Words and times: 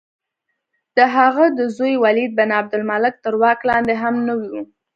د 0.97 0.99
هغه 1.15 1.45
د 1.57 1.59
زوی 1.77 1.93
ولید 2.03 2.31
بن 2.37 2.49
عبدالملک 2.59 3.15
تر 3.25 3.33
واک 3.41 3.59
لاندې 3.69 3.93
هم 4.01 4.15
نه 4.27 4.33
وه. 4.39 4.61